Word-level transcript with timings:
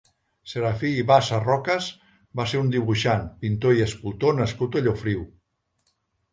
Serafí 0.53 0.89
Bassa 1.11 1.39
Rocas 1.43 1.89
va 2.41 2.47
ser 2.55 2.63
un 2.63 2.73
dibuixant, 2.77 3.29
pintor 3.45 3.79
i 3.79 3.87
escultor 3.89 4.37
nascut 4.43 4.81
a 4.83 4.87
Llofriu. 4.89 5.25